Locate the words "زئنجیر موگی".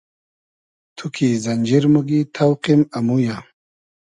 1.43-2.19